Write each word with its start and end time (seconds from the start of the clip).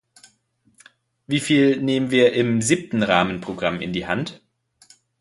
Wie 1.27 1.39
viel 1.39 1.79
nehmen 1.79 2.09
wir 2.09 2.33
im 2.33 2.59
Siebten 2.63 3.03
Rahmenprogramm 3.03 3.79
in 3.81 3.93
die 3.93 4.07
Hand? 4.07 4.41